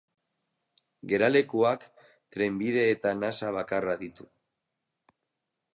Geralekuak 1.11 1.85
trenbide 2.37 2.85
eta 2.95 3.13
nasa 3.21 3.53
bakarra 3.59 3.97
ditu. 4.05 4.29